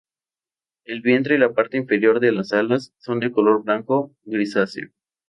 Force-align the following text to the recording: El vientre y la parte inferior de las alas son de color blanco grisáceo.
El 0.83 1.01
vientre 1.01 1.35
y 1.35 1.37
la 1.37 1.53
parte 1.53 1.77
inferior 1.77 2.19
de 2.19 2.31
las 2.31 2.53
alas 2.53 2.91
son 2.97 3.19
de 3.19 3.31
color 3.31 3.63
blanco 3.63 4.15
grisáceo. 4.23 4.89